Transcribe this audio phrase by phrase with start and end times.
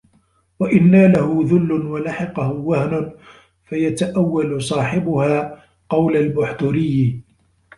[0.59, 3.11] وَإِنْ نَالَهُ ذُلٌّ وَلَحِقَهُ وَهْنٌ
[3.69, 7.21] فَيَتَأَوَّلُ صَاحِبُهَا قَوْلَ الْبُحْتُرِيِّ